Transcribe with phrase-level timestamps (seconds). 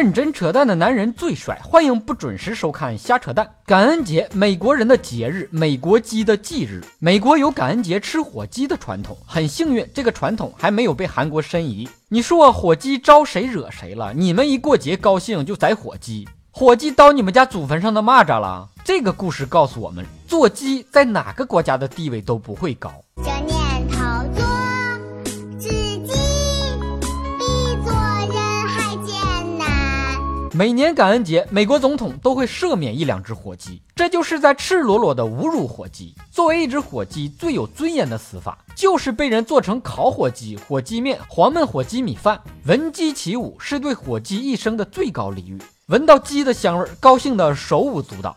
[0.00, 3.46] 认真扯淡的男人最帅，欢迎不准时收看瞎扯淡。
[3.66, 6.82] 感恩节，美国人的节日，美国鸡的忌日。
[6.98, 11.86] 美国有感恩节吃火鸡的传统，很幸运，这个传统还没有被韩国申遗。
[12.08, 14.14] 你说火鸡招谁惹谁了？
[14.14, 18.70] 你们一过节高兴就宰火鸡，火鸡叨你们家祖坟上的蚂蚱了？
[18.82, 22.90] 这个故事告诉我们，做鸡在哪个国家的地位都不会高。
[30.60, 36.14] 每年感恩节，美国总统都会赦免一两只火鸡，这就是在赤裸裸的侮辱火鸡。
[36.30, 42.38] 作为一只火鸡，最有尊严的死法就是被人做成烤火鸡、火鸡面、黄焖火鸡米饭。
[42.66, 48.36] 闻鸡起舞是对火鸡一生的最高礼遇，闻到鸡的香味，高兴的手舞足蹈。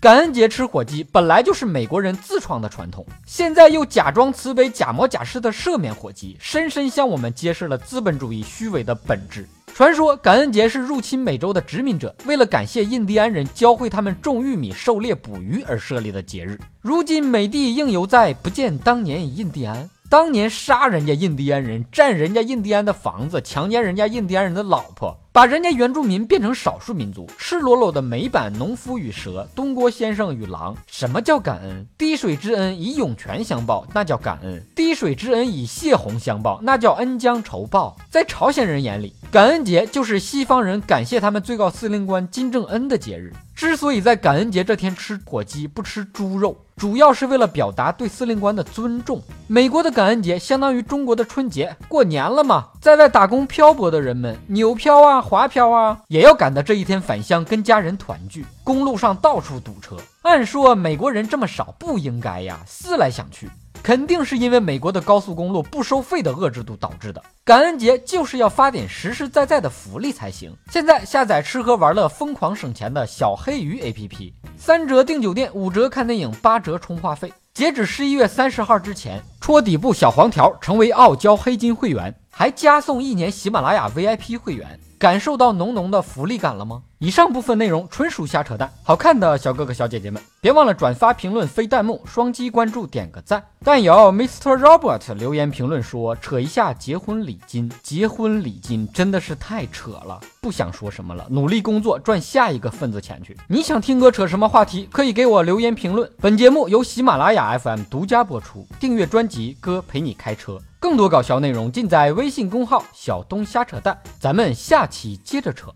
[0.00, 9.46] 感恩节吃火鸡本来就是美国人自创的传统，现在又假装慈悲、假模假式的赦免火鸡，深深向我们揭示了资本主义虚伪的本质。
[9.74, 16.58] 传说感恩节是入侵美洲的殖民者为了感谢印第安人教会他们种玉米、狩猎、捕鱼而设立的节日。
[16.80, 19.90] 如今美帝应犹在，不见当年印第安。
[20.08, 30.76] 当年杀人家印第安人，占人家印第安的房子，强奸人家印第安人的老婆，把人家原住民变成少数民族，赤裸裸的美版农夫与蛇，东郭先生与狼。
[30.88, 31.86] 什么叫感恩？
[31.96, 37.96] 滴水之恩以涌泉相报，那叫感恩；滴水之恩以泄洪相报，那叫恩将仇报。
[38.10, 43.32] 在朝鲜人眼里，感恩节就是西方人感谢他们最高司令官金正恩的节日。
[43.60, 49.20] 之所以在感恩节这天吃火鸡不吃猪肉，主要是为了表达对司令官的尊重。
[49.48, 58.46] 美国的感恩节相当于中国的春节，过年了嘛，在外打工漂泊的人们，纽漂啊、华漂啊，也要赶到这一天返乡跟家人团聚。
[58.64, 63.50] 公路上到处堵车，按说美国人这么少不应该呀，思来想去。
[63.82, 67.22] 肯定是因为美国的高速公路不收费的遏制度导致的。
[67.44, 70.54] 感恩节就是要发点实实在在的福利才行。
[70.70, 77.32] 现在下载吃喝玩乐疯狂省钱的小黑鱼 APP，三折订酒店，五折看电影，八折充话费。
[77.52, 84.78] 截止十一月三十号之前，戳底部小黄条成为傲娇黑金会员，还加送一年喜马拉雅 VIP 会员。
[85.00, 86.82] 感受到浓浓的福利感了吗？
[86.98, 88.70] 以上部分内容纯属瞎扯淡。
[88.82, 93.42] 好看的小哥哥小姐姐们，别忘了转发、评论、飞弹幕、双击关注、点个赞。
[93.64, 94.58] 但有 Mr.
[94.58, 104.86] Robert 留言评论说：“扯一下结婚礼金，结婚礼金真的是太扯了，不想说什么了，努力工作赚下一个份子钱去。”你想听哥扯什么话题？
[104.92, 106.10] 可以给我留言评论。
[106.20, 110.58] 本节目由喜马拉雅 FM 独家播出，订阅专辑哥陪你开车。
[110.78, 115.72] 更多搞笑内容尽在微信公号“小东瞎扯淡”，咱们下起接着扯。